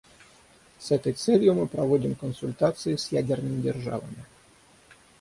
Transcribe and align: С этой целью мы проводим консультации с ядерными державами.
С 0.79 0.89
этой 0.89 1.13
целью 1.13 1.53
мы 1.53 1.67
проводим 1.67 2.15
консультации 2.15 2.95
с 2.95 3.11
ядерными 3.11 3.61
державами. 3.61 4.25